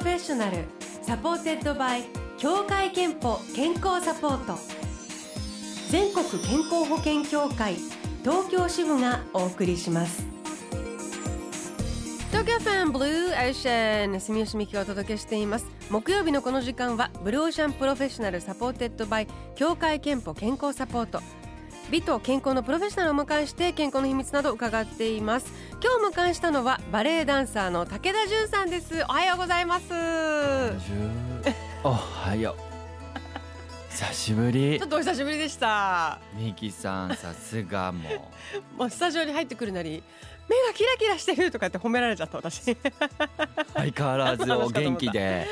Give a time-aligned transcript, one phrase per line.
[0.00, 0.64] Professional
[1.02, 2.04] supported by
[2.38, 4.58] 協会けんぽ健康サポート。
[5.90, 7.74] 全国健康保険協会
[8.22, 10.24] 東京支部がお送りします。
[12.30, 15.66] 東京 FM Blue Ocean 住吉美紀がお届けしています。
[15.90, 21.20] 木曜日のこの時間は Blue Ocean Professional supported by 協会けんぽ健康サポート。
[21.90, 25.52] 美と健康のプロフェッショナルを迎えして健康の秘密など伺っています。
[25.82, 29.02] 今日迎えしたのはバレエダンサーの武田純さんです。
[29.08, 29.92] おはようございます。
[31.82, 32.70] おはよう。
[33.90, 36.20] 久しぶりちょっとお久しぶりでした。
[36.38, 38.08] ミキさんさすがも
[38.76, 38.78] う。
[38.78, 40.04] もうスタジオに入ってくるなり
[40.50, 42.76] 目がキラキラしてるとかって褒められちゃった私。
[43.74, 45.46] 相変わらずお元気で。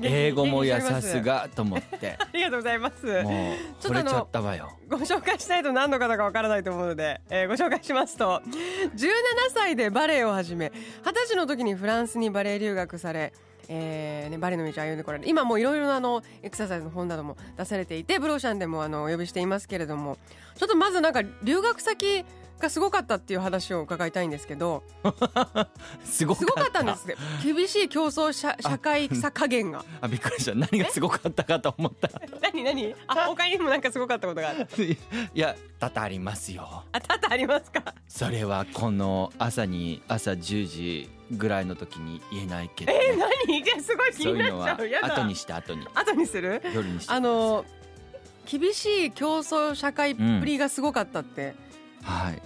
[0.00, 2.14] 英語もやさすがと思って。
[2.22, 3.06] ありがとうございます。
[3.06, 4.70] もう惚れちゃったわよ。
[4.88, 8.40] ご紹介したいと何の方かわからないと思うので、えー、ご紹介しますと。
[8.94, 9.10] 17
[9.52, 10.72] 歳でバレエを始め20
[11.26, 13.32] 歳の時にフランスにバレエ留学され
[13.72, 20.18] えーね、バレエの道を歩んでこられ今もいろいろなあのエクササイズの本なども出されていてブローシャンでもあのお呼びしていますけれども
[20.56, 22.24] ちょっとまずなんか留学先
[22.60, 24.82] がすごかったっていう話を伺いたいんですけど
[26.04, 26.82] すごかった。
[26.82, 27.06] んです
[27.42, 30.54] 厳しい競争社社会さ加減があびっくりした。
[30.54, 32.08] 何がすごかったかと思った。
[32.40, 32.94] 何何？
[33.06, 34.68] あ他にもなんかすごかったことがある。
[34.78, 34.96] い
[35.34, 36.84] や多々ありますよ。
[36.92, 37.94] あ多々ありますか？
[38.08, 43.12] それはこの朝に朝10時ぐらいの時に言えないけど、ね、え？
[43.12, 44.86] ー、何すごい気になっちゃう。
[44.86, 45.86] う後にして後に。
[45.94, 46.62] 後にする？
[46.74, 47.12] 夜にして。
[47.12, 47.64] あの
[48.50, 51.54] 厳しい競争社会っぷりがすごかったって、うんは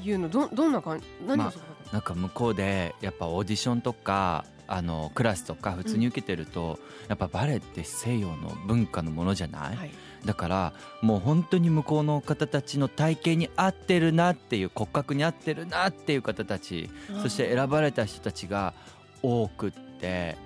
[0.01, 9.91] い、いうのどどんな感じ何がそこなんか向こうでやっぱオーディションとかあのクラスとか普通に受けてると、うん、やっぱバレエって西洋の文化のものじゃない、はい、
[10.25, 16.89] だからもう本当に向こうの方たちの体型に合ってるなっていう骨格に合ってるなっていう方たち
[17.23, 18.75] そして選ばれた人たちが
[19.23, 20.37] 多くって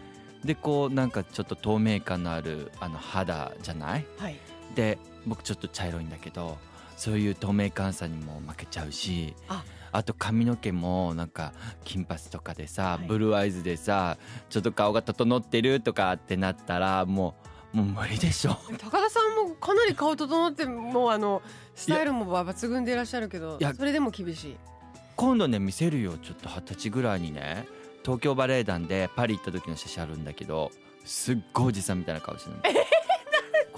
[0.44, 4.36] でこうなんかちょっと透明感のあるあの肌じゃない、はい、
[4.74, 6.58] で僕ちょっと茶色いんだけど
[6.98, 9.34] そういう透明感さにも負けちゃうし
[9.92, 10.02] あ。
[10.02, 11.52] と髪の毛もなんか
[11.84, 14.18] 金髪とかでさ、はい、ブルーアイズでさ
[14.50, 17.36] ちょっと顔が整ってるとかってなったらも
[17.72, 18.56] うもう無理でしょ。
[18.80, 21.42] 高田さんもかなり顔整ってもうあの
[21.74, 24.56] スタイルも抜群でいらっしゃるけどそれでも厳しい。
[25.16, 27.66] 今度ね見せるよちょっと二十歳ぐらいにね。
[28.04, 30.70] 東京バレエ団でパリ行った時の写真あるんだけど
[31.04, 32.56] すっごいおじさんみたいな顔してる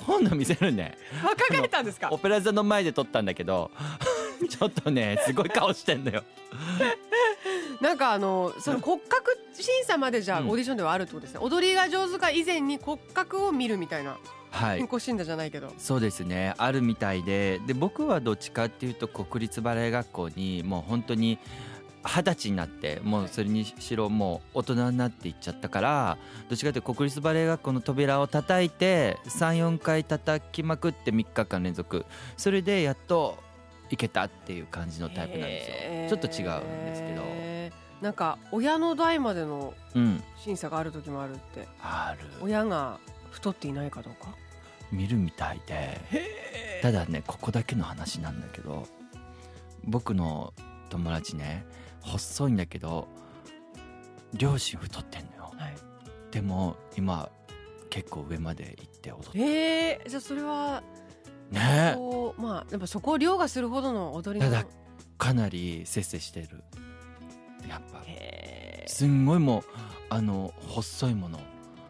[0.06, 0.97] 今度見せるね。
[1.25, 2.09] 若かったんですか？
[2.11, 3.71] オペラ座の前で撮ったんだけど
[4.49, 6.25] ちょっとねすごい顔してんだよ。
[7.81, 14.19] なんかあのその骨格審査までじゃあオーディションではあるってことですね、うん、踊りが上手か以前に骨格を見るみたいな
[14.50, 15.72] はい、健康診断じゃないけど。
[15.78, 16.55] そうですね。
[16.59, 17.60] あるみたいで。
[17.66, 21.39] で僕はどっちかっていうと国立バレエ学校にもう本当に
[22.03, 26.19] 二十歳になってもうそれにしろもう大人になっていっちゃったから
[26.49, 32.06] どっちかというと国立バレエ学校の扉を叩いて34回叩きまくって3日間連続。
[32.37, 33.39] それでやっと
[33.91, 36.19] いけたっていう感じのタイプなんですよ。
[36.19, 37.22] ちょっと違うんですけど。
[38.00, 39.75] なんか親の代までの
[40.39, 42.27] 審査がある時もあるって、うん、ある。
[42.41, 42.99] 親が
[43.31, 44.34] 太っていないかどうか？
[44.91, 46.81] 見るみたいで。
[46.81, 48.87] ただねここだけの話なんだけど
[49.84, 50.55] 僕の
[50.91, 51.65] 友達ね
[52.03, 53.09] 細いんだけど
[54.34, 55.75] 両親太ってんのよ、はい、
[56.31, 57.31] でも今
[57.89, 60.83] 結構上まで行って踊ってえー、じゃあそれは
[61.51, 61.97] ね。
[62.37, 64.65] まあやっぱそこを凌駕するほどの踊りただ
[65.19, 66.62] かなりせっせしてる。
[67.69, 68.01] やっぱ。
[68.87, 69.62] すんごいもう
[70.09, 71.39] あの細いもの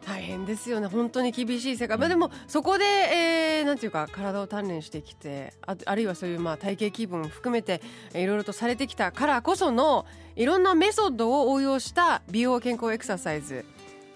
[0.05, 0.87] 大変ですよね。
[0.87, 7.81] 本当に厳しい世界、まあ、でもそこで、えー、なんていうか体を鍛錬してきてああるいはそういうまあ体型気分を含めて
[8.13, 13.65] いろいろとされてきたからこそのいろんなメソッドを応用した美容健康エクササイズ、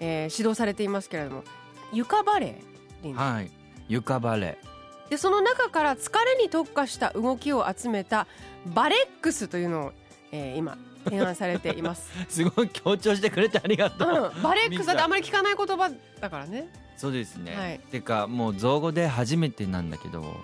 [0.00, 1.44] えー、指導されていますけれども
[1.92, 2.60] 床バレ
[3.04, 3.50] エはい。
[3.88, 8.26] 床バレエでその中から疲れに特化した動きを集めた
[8.74, 9.92] バレックスというのを、
[10.32, 10.76] えー、今
[11.10, 12.10] 提案されています。
[12.28, 16.68] すごい強調してくれてありがとう、うん、バレックスってあんまり聞かない言葉だからね。
[16.96, 20.34] そうですね、はい、てかもう造語で初めてなんだけど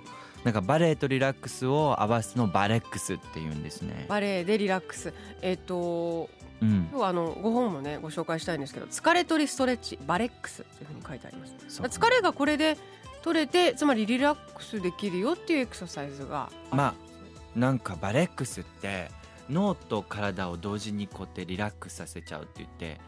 [0.45, 4.07] なんかバレエとリラックスを合わすのバレックスって言うんですね。
[4.09, 5.15] バレエでリラックス。
[5.41, 6.29] えっ、ー、と
[6.61, 11.83] うん、今日はあの5本もねご紹介したいんですけど疲れ取りストレッチバレックスというふうに書いてあります。
[11.83, 12.77] 疲れがこれで
[13.23, 16.95] 取れてつまりリラックスできるよっていうエクササイズがま
[17.57, 19.11] あなんかバレックスって
[19.53, 23.01] 脳と体を同時にこうやってリラックスさせちゃうって言って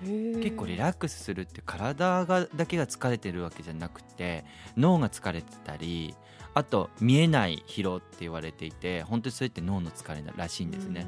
[0.43, 4.45] 結構リラックスするって体がだけが疲れてるわけじゃなくて
[4.77, 6.15] 脳が疲れてたり
[6.53, 11.07] あと見えない疲労って言われていて本当にそれって脳の疲れらしいんですね。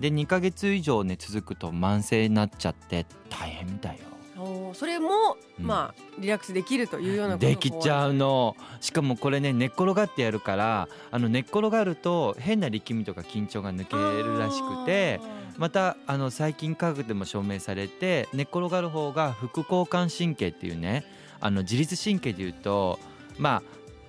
[0.00, 4.04] で2ヶ月以上ね続くと慢性になっちゃって大変みたいよ。
[4.38, 5.66] おそれも、うん。
[5.66, 8.56] まあリラックスできるというようなことできちゃううの。
[8.80, 15.20] しかもこれね寝っ転がってやるからあの寝っ転がると変な力みとか緊張が抜けるらしくて
[15.56, 21.04] またあの最近科学でも証明されて寝っ転がる方が副交感神経っていうね
[21.40, 22.98] あの自律神経でいうと
[23.38, 23.62] まあ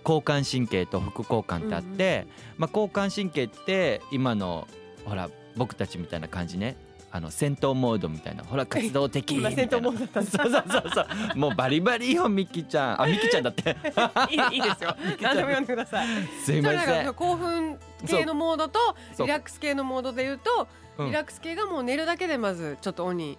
[0.04, 2.28] 交感神経と副交感ってあって、
[2.58, 4.68] まあ、交感神経って今の
[5.06, 6.78] ほら僕たちみたいな感じね
[7.12, 9.64] あの戦闘モードみたいなほら活動的みたいな。
[9.64, 11.02] 今戦闘モードだったんですそうそうそうそ
[11.34, 11.38] う。
[11.38, 13.02] もうバリバリよミキちゃん。
[13.02, 13.76] あ ミキちゃんだって。
[14.30, 14.96] いいいいですよ。
[15.22, 16.08] 何でも読んでください。
[16.46, 17.06] すいません。
[17.06, 20.68] ら興奮系のモードとリラックス系のモードで言うと、
[20.98, 21.04] う。
[21.04, 21.08] ん。
[21.08, 23.38] リラックス系がもう寝るだけでまずちょっとオンに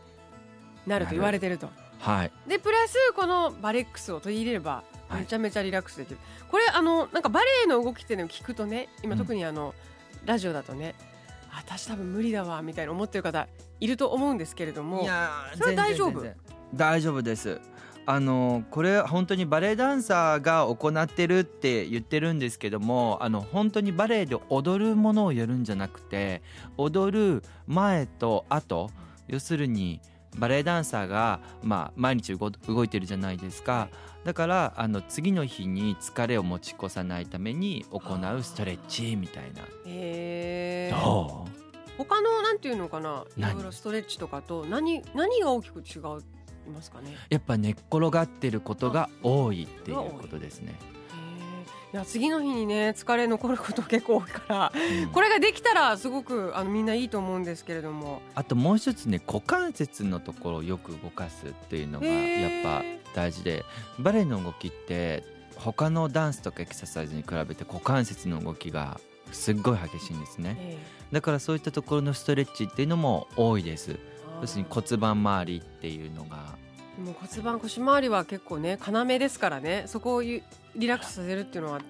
[0.87, 1.71] なると言われてると。
[2.01, 2.33] はい。
[2.49, 5.21] でプラスこのバレックスを取り入れればはい。
[5.21, 6.19] めちゃめちゃリラックスできる、
[6.51, 9.19] これあのなんかバレエの動きっていうのを聞くとね今うん。
[9.19, 9.75] 特にあの、
[10.25, 10.95] ラジオだとね
[11.53, 13.49] 私多分無理だわみたいな思ってる方
[13.81, 16.23] いると思うんですけれどもいやーそれ大丈夫？
[16.75, 17.61] 大丈夫です。
[18.07, 26.43] あのこれ本当にバレエダンサーが行ってるって言ってるんですけどもあの本当にバレエで踊るものをやるんじゃなくて
[26.77, 28.91] 踊る前と後
[29.29, 30.01] 要するに
[30.39, 33.89] バレエダンサーが、まあ、毎日動動いてるじゃないですか。
[34.25, 39.63] だからあの次の日に疲れを持ち越さないために行うストレッチみたいな。
[40.91, 41.49] へーど
[41.99, 46.03] 他のなんていうのかない何ろいろストレッチとかと何何が大きく違い
[46.73, 47.15] ますかね？
[47.29, 50.75] やっぱ寝っ転がってることが多いっていうことですね。
[51.93, 51.97] い。
[51.97, 55.09] や次の日にね疲れ残ること結構多いからうん。
[55.11, 58.23] これができたらすごくあのみんないいと思うんですけれども。
[58.35, 62.83] あともう一つね股関節のところをよく動かすっていうのがやっぱ
[63.15, 63.65] 大事で
[63.99, 65.25] バレエの動きって
[65.57, 69.01] 他のダンスとかエクササイズに比べて股関節の動きが
[69.33, 70.57] すっごい激しいんですね。
[70.59, 70.79] え
[71.13, 73.93] だからそういったところのストレッチっていうのも多いです。
[73.93, 76.59] え要するに骨盤周りっていうのが。
[76.99, 80.43] もう骨盤腰回りは結構ね要ですからねそこをゆ
[80.77, 81.81] リラックスさせるっていうのは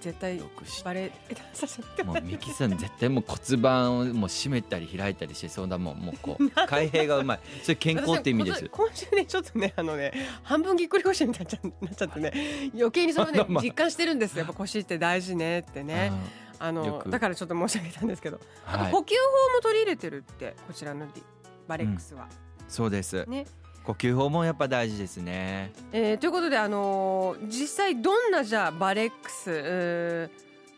[0.00, 0.40] 絶対
[0.84, 10.12] バレエダンサーじゃなくてもうミキさん絶対もう骨盤をもう締めたり開いたりしてそうだもんもうこう開閉がうまいそれ健康って意味です私今週ねちょっとねあのね
[10.42, 12.32] 半分ぎっくり腰になっちゃなっちゃってね
[12.74, 16.12] 余計にそれをねまあ実感してるんですよやっぱ腰って大事ねってね
[16.58, 17.10] あよのく。
[17.10, 19.14] だからちょっと申し上げたんですけどあとはい呼吸
[19.50, 20.18] 法も取り入れてる？
[20.18, 21.22] ってこちらのリ
[21.68, 22.28] バレックスは、
[22.68, 23.24] そうです。
[23.26, 23.46] ね。
[23.84, 25.72] 呼吸法もやっぱ大事ですね。
[25.92, 30.30] えーということで、あのー実際どんなじゃあバレックス？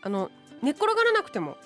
[0.02, 0.30] あの
[0.62, 1.56] 寝っ転がらなくても、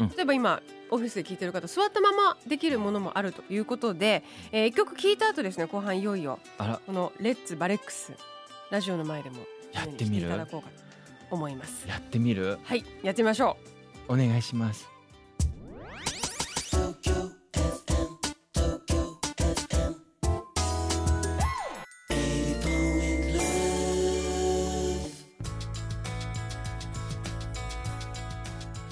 [0.00, 0.08] うん。
[0.10, 0.60] 例えば今
[0.90, 6.38] オフィスで聞いてる方座ったままできるものもあるということで、えー、一曲聞いた後ですね後半いよいよ
[6.86, 8.12] この「レッツバレックス」
[8.70, 9.36] ラジオの前でも
[9.72, 10.26] やってみる？
[10.26, 10.87] いただこうかと
[11.30, 11.86] 思います。
[11.88, 12.58] やってみる？
[12.64, 13.56] はいやってみましょ
[14.08, 14.88] お願いします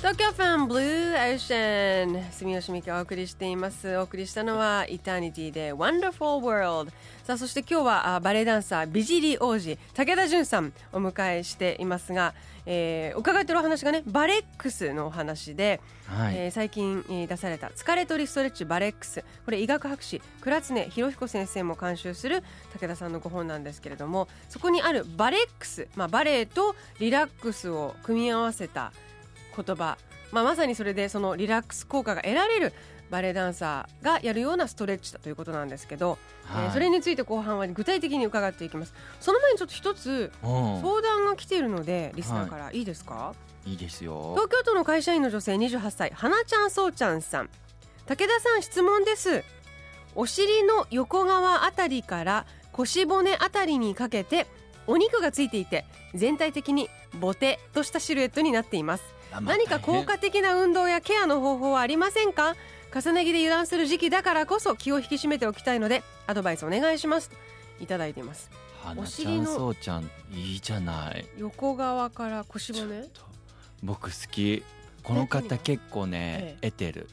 [0.07, 3.99] 東京ファンブルーオーシャン住吉美希がお送りしています。
[3.99, 6.93] お送りしたのはイターニティで Wonderful World
[7.25, 12.35] さあそして今日はあバレエダンサー美尻王子武田純さんお迎えしていますが、
[12.67, 19.25] えー伺ってるお話がねバレックスのお話で、はい、えー最近えー出された疲れ取りストレッチバレックス。
[19.45, 22.45] これ医学博士倉常博彦先生も監修する
[22.81, 28.93] 武田さんのご本なんですけれどもそこにあるバレックス、まあ、バレエとリラックスを組み合わせた
[29.57, 29.99] 言葉、
[30.33, 32.73] まあ、まさにそれでそのリラックス効果が得られる
[33.11, 36.65] バレエダンサーがやるようなストレッチだということなんですけど、はい。
[36.67, 38.95] えーそれについて後半は具体的に伺っていきます。
[39.21, 40.81] その前にちょっと一つうん。
[40.81, 43.35] 相談が来ているのでリスナーからいいですか、
[43.65, 44.33] いいですよ。
[44.35, 47.51] 東京都の会社員の女性28歳花ちゃんそうちゃんさん。
[48.07, 49.45] 武田さん質問です。
[50.17, 54.47] お尻の横側あたりから腰骨あたりにかけて
[54.87, 55.85] お肉がついていて
[56.15, 56.89] 全体的に
[57.21, 59.05] ボテとしたシルエットになっています
[59.41, 62.57] 何か効果的な運動やケアの方法はありませんか？
[62.95, 67.31] 重ね着で油断する時期だからこそ気を引き締めておきたいのでアドバイスお願いします。
[67.81, 68.51] いただいています。
[68.83, 71.27] 花ちゃお尻のんそうちゃんいいじゃない。
[71.39, 73.03] 横側から腰骨？
[73.03, 73.21] と
[73.83, 74.63] 僕好き。
[75.03, 77.09] この方結構ねえ得てる。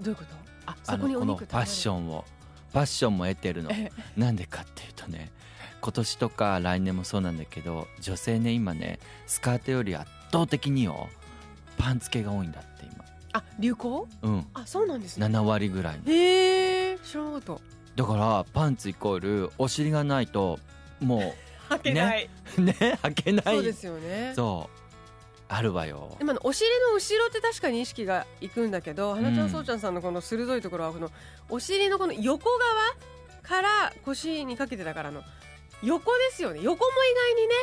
[0.00, 0.28] どういうこと？
[0.66, 2.24] ああそこにのお肉このファッションを。
[2.72, 3.70] ファッションも得てるの。
[3.70, 5.30] えなんでかっていうとね
[5.80, 11.08] 今年とか来年もそうなんだけど女性ね今ねスカートより圧倒的によ
[11.78, 13.04] パンツ系が多いんだって今。
[13.32, 14.08] あ流行？
[14.22, 14.46] うん。
[14.54, 15.26] あそうなんですね。
[15.26, 16.00] 7割ぐらい。
[16.06, 17.56] へえ知らなかった。
[17.96, 20.58] だからパンツイコールお尻がないと
[21.00, 21.34] も
[21.70, 22.74] 履けない、う ね？
[23.02, 23.44] 履けない。
[23.44, 24.32] そうですよね。
[24.34, 24.84] そう。
[25.48, 26.16] あるわよ。
[26.18, 31.10] でもあのお尻の後ろって確かに意識がいくんだけど花ちゃうんんそうちゃんさんのこの鋭いところはこの
[31.48, 32.60] お尻のこの横側
[33.42, 35.22] から腰にかけてだからの
[35.82, 36.60] 横ですよね。
[36.62, 37.54] 横も意外にね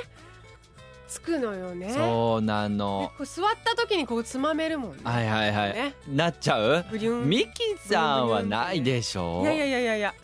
[1.11, 1.93] つくのよね。
[1.93, 3.11] そうなの。
[3.17, 5.01] こう座った時にこうつまめるもんね。
[5.03, 5.93] はいはいはい、ね。
[6.07, 6.85] なっちゃう？
[7.25, 9.41] ミキさんはないでしょ。
[9.43, 10.13] いやいやいやいやいや。
[10.13, 10.17] こ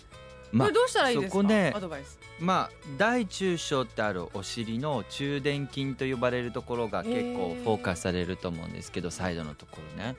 [0.54, 2.18] まれどうしたらいいですか、ねアドバイス。
[2.40, 10.16] まあ大中小ってあるお尻の中殿筋と呼ばれるところが結構フォーカスされると思うんですけどサイドのところね。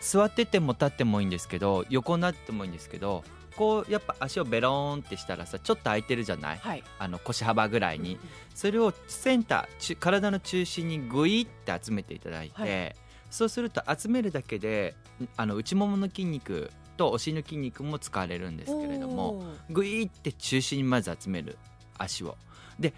[0.00, 3.22] 座ってても立ってもいいんですけど横になってもいいんですけど
[3.58, 6.58] こうやっぱ足をベローンってしたらさちょっと空いてるじゃない？
[6.58, 6.84] はい。
[6.98, 8.18] あの腰幅ぐらいに。
[8.54, 12.96] それをセンターち体の中心にグイって集めていただいて、はい。
[13.30, 14.94] そうすると集めるだけで
[15.36, 21.58] あの内ももの筋肉とお尻の筋肉も使われるんですけれどもグイって中心にまず集める
[21.98, 22.36] 足を。
[22.78, 22.94] で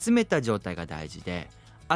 [0.00, 1.50] 集めた状態が大事で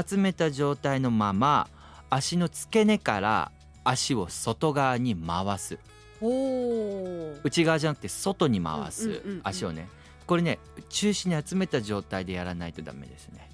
[0.06, 1.68] 集めた状態のまま
[2.10, 3.52] 足の付け根から
[3.84, 5.78] 足を外側に回す
[6.20, 9.40] 内側じゃなくて外に回うんうんすうんうん。
[9.44, 9.88] 足をね。
[10.26, 10.58] これね
[10.90, 13.48] 中心に集めた状態でやらないとダメですね。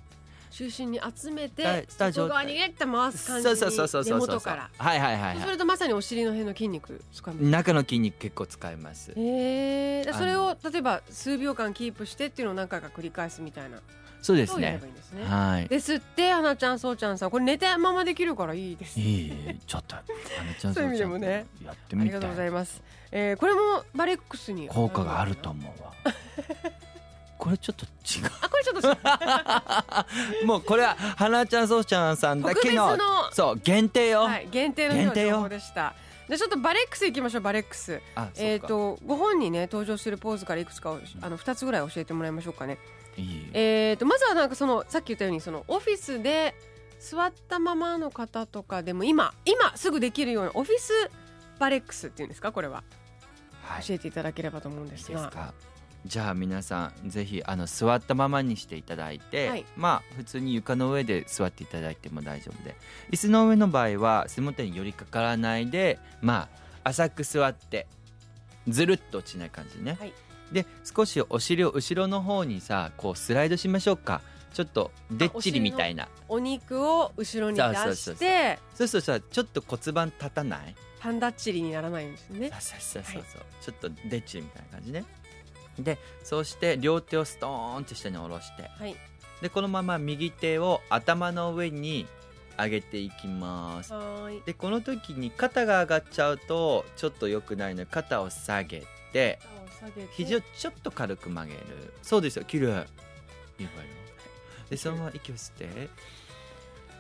[0.51, 4.29] 中心に集めだて外側にギュッて回す感じそうそうそうそうにそうそう。
[4.29, 4.71] 根元から。
[4.79, 7.01] はいはいはいはそれとまさにお尻の辺の筋肉
[7.41, 9.13] 中の筋肉結構使います。
[9.17, 13.81] へえそれを例えば数秒間キープしてっていうのを何回か繰り返すみたいな
[14.25, 14.79] そうですね。
[14.81, 15.25] ばいいんですね。
[15.27, 15.69] はい。
[15.69, 18.99] ですって花ちゃんそうちゃんさんこれ寝たままできるからいいです。
[18.99, 19.33] いい
[19.67, 20.03] ちょっとあ
[20.43, 21.47] のちゃん そういう意味でもね。
[21.63, 24.67] やってみてありがとうございます、えー、これもバレックスに。
[24.69, 25.93] 効果があると思うわ。
[27.37, 30.47] これちょっと違あこれちょっとう。
[30.49, 35.95] もうこれは花ちゃんそうちゃんさんだけののそう限定よ、はい、限定の情報でした。
[36.29, 38.01] じゃあちょっとバレックスいきましょうバレックス。
[38.15, 42.79] あえっ、とご本にね登場するポーズからいくつかをあの2つぐらい教えてもらいましょうかね
[43.17, 46.55] えー、とまずはなんかそのさっき言ったようにそのオフィスで
[46.99, 50.93] 座ったままの方とかでも今今すぐできるようなオフィス
[51.59, 52.51] バレックスっていうんですか？
[52.51, 52.83] これは。
[53.63, 53.85] はい。
[53.85, 55.55] 教えていただければと思うんでいいすがですか？
[56.07, 59.65] じゃあ皆さんぜひあの座ったままにしていただいて、はい。
[59.77, 62.77] まあ普通に床の上で座っていただいても大丈夫で。
[63.11, 66.49] 椅子の上の場合は背もたれに寄りかからないでま
[66.83, 67.87] あ浅く座って
[68.69, 70.13] ずるっと落ちない感じね、はい
[70.53, 74.21] で少しお尻を後ろの方にさこうスライドしましょうか。
[74.53, 76.09] ちょっとでっちりみたいな。
[76.29, 80.77] お肉を後ろに出そうそうそうしてそうちょっと骨盤立たない？
[81.01, 82.51] パンダッチリにならないんですね。
[82.61, 85.05] そうそうそうそう、ちょっとでっちりみたいな感じね。
[85.79, 88.71] でそうして両手をストーンって下に下ろして。
[88.79, 88.95] はい。
[89.43, 92.07] でこのまま右手を頭の上に
[92.57, 93.93] 上げていきます。
[94.47, 99.41] でこの時に肩が上がっちゃうとちょっと良くないので肩を下げて
[99.81, 100.09] 下げて。
[100.13, 101.61] 肘をちょっと軽く曲げる。
[102.03, 102.75] そうですよ綺麗いい。
[102.75, 102.87] わよ
[104.71, 105.89] でそのまま息を吸って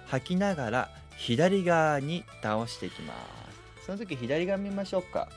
[0.07, 3.15] 吐きながら左側に倒していきま
[3.81, 3.87] す。
[3.87, 5.29] その時左側見ましょうか。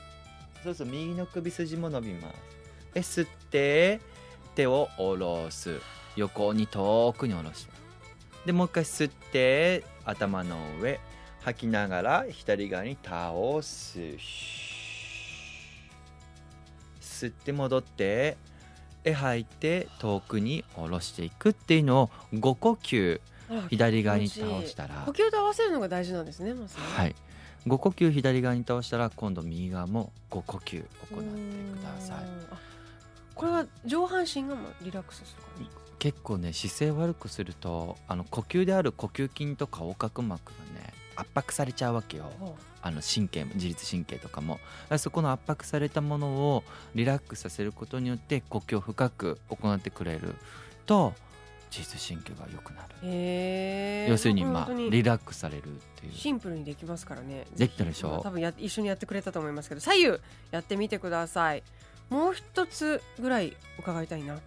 [0.62, 2.36] そうそう右の首筋も伸びます。
[2.94, 4.00] で吸って
[4.54, 5.80] 手を下ろす。
[6.16, 7.72] 横に遠くに下ろして
[8.44, 10.98] でもう一回吸って頭の上
[11.42, 14.00] 吐きながら左側に倒す。
[17.26, 18.36] 吸って戻って
[19.04, 23.20] え吐いて遠くに下ろしていくっていうのを5呼吸。
[23.70, 25.04] 左側に倒したら。
[25.06, 27.14] 呼吸と合わせるのが大事なんですねまはい。
[27.66, 32.16] 5呼吸左側に倒したら今度右側も5呼吸行ってください。
[32.50, 32.58] あ
[33.34, 35.66] これは上半身がまあリラックスする
[35.98, 40.87] 結構ね姿勢悪くするとあの呼吸である呼吸筋とか横隔膜がね
[41.18, 42.30] 圧迫されちゃうわけよ。
[42.38, 44.60] ほあの神経も自律神経とかも。
[44.98, 50.36] そこの圧迫されたものをリラックスさせることによって呼吸を深く行ってくれる
[50.86, 51.12] と
[51.70, 54.08] 自律神経が良くなる。
[54.08, 56.12] 要するにまあリラックスされるっていう。
[56.12, 57.46] シンプルにできますからね。
[57.56, 58.10] できたでしょ。
[58.10, 59.80] ぜひ多分や一緒にやってくれたと思いますけど。
[59.80, 60.20] 左右
[60.52, 61.64] やってみてください。
[62.10, 64.38] もう一つぐらい伺いたいな。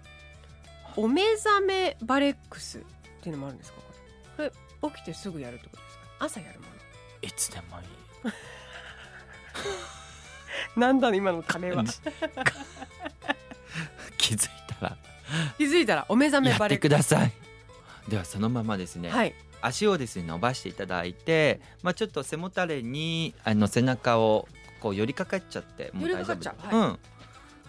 [0.96, 2.82] お目覚めバレックスっ
[3.22, 3.82] ていうのもあるんですか？
[4.38, 4.50] これ。
[4.50, 4.56] こ
[4.88, 6.00] れ起きてすぐやるってことですか？
[6.22, 6.66] 朝やるも
[7.22, 7.88] いつでもいい。
[10.78, 11.84] のなんだ今のためは
[14.18, 14.50] 気づい
[14.80, 14.98] たら。
[15.58, 17.32] 気づいたらお目覚めやってバレください。
[18.08, 19.34] ではそのままですね、スはい。
[19.62, 24.48] 足をですね伸ばしていただいて、まあ、ちょっと背もたれにあの背中を
[24.80, 27.00] こう寄りかかっちゃってもう大丈寄りかかっちゃ夫、ううん。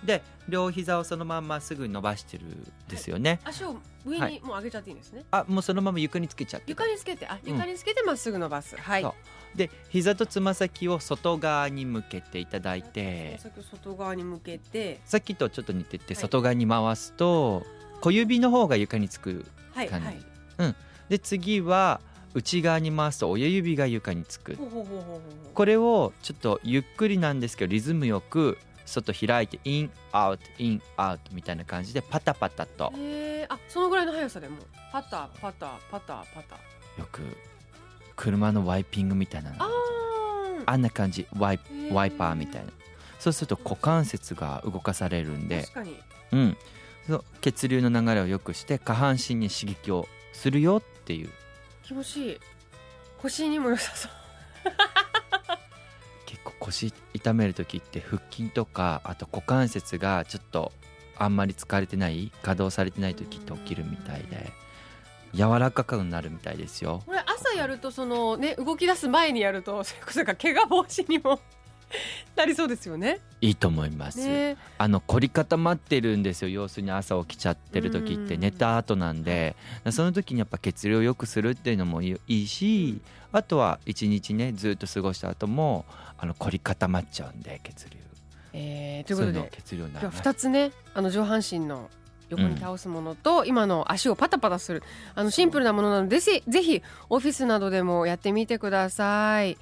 [0.04, 4.34] で両膝をそのまんますぐ伸ばしてるんですよね、足を上はい。
[4.34, 6.70] にもう上げちゃっていいんですね、あもうそのまま床につけちゃって。
[6.70, 7.26] 床につけて。
[7.26, 9.02] あ床につけてまっすぐ伸ばす、はい。
[9.02, 9.08] そ
[9.54, 9.56] う。
[9.56, 13.38] で膝とつま先を外側に向けていただいて。
[13.38, 15.00] 先を外側に向けて。
[15.04, 16.20] さっきとちょっと似ててはい。
[16.20, 17.64] 外側に回すと
[18.00, 19.44] 小指の方が床につく
[19.74, 19.92] 感じ。
[19.92, 20.04] はい。
[20.04, 20.74] はい
[21.08, 22.00] で次は
[22.34, 24.54] 内側に回すと親指が床につく。
[24.54, 25.20] ほうほうほうほうほう。
[25.52, 28.56] これをちょっとゆっくりなんですけどリズムよく
[28.92, 32.92] 外開いてインアウトインアウトみたいな感じでパタパタと。
[32.96, 34.58] へえあそのぐらいの速さでも
[34.92, 36.56] パタパタパタパタ。
[37.00, 37.22] よく
[38.16, 39.56] 車のワイピングみたいなの。
[39.58, 39.68] あ
[40.66, 41.26] あんな感じ。
[41.36, 41.92] ワイー。
[41.92, 42.70] ワイパーみたいな。
[43.18, 45.62] そうすると股関節が動かされるんで。
[45.62, 46.00] 確かに。
[46.32, 46.56] うん、
[47.06, 51.30] そう血流の流れを良くして下半身に刺激をするよっていう。
[51.82, 52.38] 気持ちいい。
[53.20, 54.12] 腰にも良さそう
[56.62, 60.72] 腰痛める時って腹筋とかあと股関節がちょっと
[61.18, 64.52] あんまり疲れてない稼働されてない時って起きるみたいで
[65.34, 67.02] 柔らかくなるみたいですよ。
[67.06, 71.40] これ朝やるとそのね動き出す前にやるとそれこそが怪我防止にも
[72.36, 73.20] なりそうですよね。
[73.40, 74.56] いいと思います、ね。
[74.78, 76.48] あの凝り固まってるんですよ。
[76.48, 78.34] 要するに朝起きちゃってる時って。
[78.34, 78.40] うん。
[78.40, 79.56] 寝た後なんで。
[79.90, 83.00] その時にやっぱ血流を良くするっていうのもいいし
[83.32, 85.84] あとは一日ねずっと過ごした後も
[86.18, 87.98] あの凝り固まっちゃうんで血流。
[88.54, 91.90] えー、ということで血流になる今日は2つねあの上半身の
[92.28, 94.82] 横に倒すものと、今の足をパタパタする。
[95.14, 99.58] あのシンプルなものなのでぜひぜひオフィスなどでもやってみてください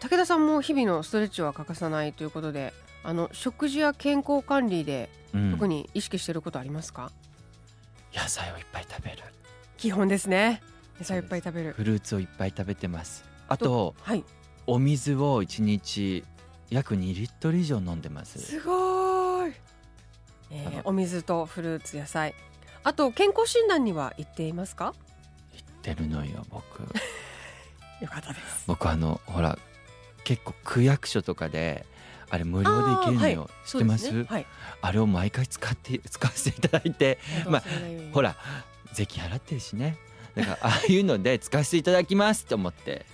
[0.00, 2.72] 武田さんも日々のストレッチは欠かさないということで
[3.02, 5.50] あの食事や健康管理でうん。
[5.52, 7.10] 特に意識していることありますか、
[8.14, 9.18] 野菜をいっぱい食べる。
[9.76, 10.62] 基本ですね。
[11.00, 11.72] 野菜いっぱい食べる。
[11.72, 13.24] フルーツをいっぱい食べてます。
[13.48, 14.22] あとはい。
[14.68, 16.22] お水を1日
[16.70, 18.38] 約2リットル以上飲んでます。
[18.38, 19.52] すごい、
[20.52, 22.32] えーお水とフルーツ野菜。
[22.84, 24.94] あと健康診断には行っていますか？
[25.52, 26.82] 言ってるのよ僕。
[28.00, 28.64] よかったです。
[28.68, 29.58] 僕あのほら
[30.24, 31.86] 結構区役所とかで
[32.30, 33.68] あれ無料で行けるのよ、はい。
[33.68, 34.12] 知ってます？
[34.12, 34.24] ね。
[34.28, 34.46] はい。
[34.80, 37.18] あれを毎回使って使わせていただいて。
[37.46, 37.62] まあ
[38.12, 38.36] ほら
[38.92, 39.96] 税金払ってるしね。
[40.34, 43.06] だからああいうので使わせていただきますと思って。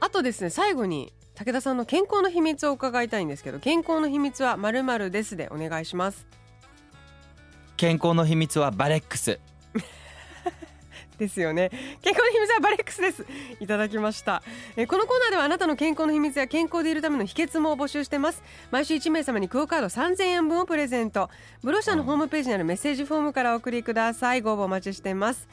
[0.00, 6.26] あとですね最後に武田さんの健康の秘密を伺いたいんですけど健康の秘密はまるまるですでお願いします。
[7.76, 9.38] 健康の秘密はバレックス
[11.18, 11.70] ですよね。
[12.00, 13.26] 健康の秘密はバレックスです。
[13.60, 14.42] いただきました。
[14.76, 18.42] えこのコーナーではあなたの健康の秘密や健康でいるための秘訣も募集してます。
[18.70, 21.28] 毎週1名様にクオカード3000円分をプレゼント。
[21.62, 24.40] ブロシャのホームページにあるメッセージフォームからお送りください。
[24.40, 25.48] ご応募お待ちしてます。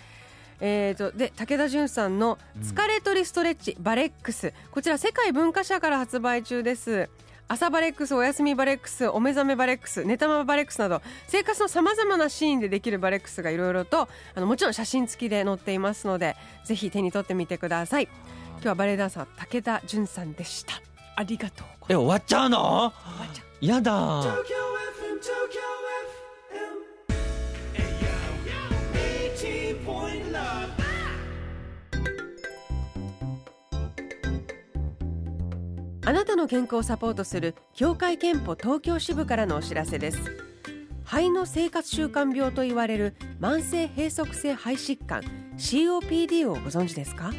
[0.61, 7.09] えー、とで武田純さんの「疲れ取りストレッチ、バレックス」こちら世界文化社から発売中です。
[7.47, 18.09] 朝バレックスお休みバレックスお目覚めバレックス寝たままバレックスなど生活のさまざまなシーンでできるバレックスがいろいろとあのもちろん写真付きで載っていますのでぜひ手に取ってみてください。
[18.55, 20.73] 今日はバレエダンサー武田純さんでした。
[21.17, 22.93] ありがとうございえ終わっちゃうの？
[23.61, 24.23] やだ
[36.07, 40.19] あなたの健康をサポートする協会憲法東京支部からのお知らせです。
[41.03, 45.23] 肺の生活習慣病と言われる慢性閉塞性肺疾患
[45.57, 47.31] COPD をご存知ですか？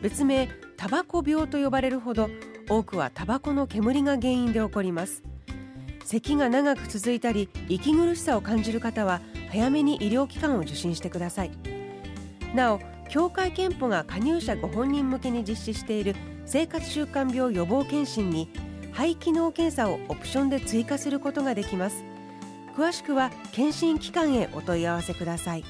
[0.00, 2.30] 別名タバコ病と呼ばれるほど
[2.70, 5.22] 多くはタバコの煙が原因で起こります。
[6.02, 11.50] 咳が長く続いたり息苦しさを感じる方は早めに医療機関を受診してください。
[12.54, 16.16] なお協会憲法が加入者ご本人向けに実施している
[16.50, 18.48] 生活習慣病予防検診に
[18.92, 22.02] 肺機能検査をオプションで追加することができます。
[22.74, 25.64] 詳しくは検診機関へお問い合わせください。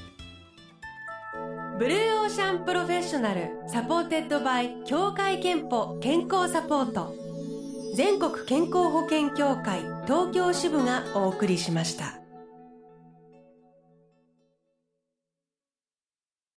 [1.77, 7.13] Blue Ocean Professional supported by 協会けんぽ健康サポート。
[7.95, 12.18] 全国健康保険協会東京支部がお送りしました。